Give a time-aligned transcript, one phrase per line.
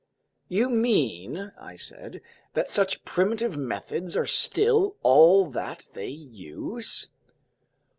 [0.47, 2.21] "You mean," I said,
[2.55, 7.11] "that such primitive methods are still all that they use?"